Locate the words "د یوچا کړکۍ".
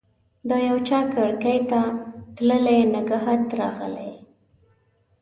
0.49-1.59